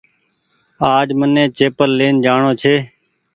[0.95, 2.75] آج مني چيپل لين جآڻو ڇي